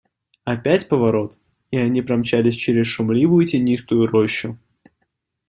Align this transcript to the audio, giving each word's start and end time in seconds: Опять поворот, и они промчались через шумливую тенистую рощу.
Опять 0.45 0.89
поворот, 0.89 1.37
и 1.69 1.77
они 1.77 2.01
промчались 2.01 2.55
через 2.55 2.87
шумливую 2.87 3.45
тенистую 3.45 4.07
рощу. 4.07 4.57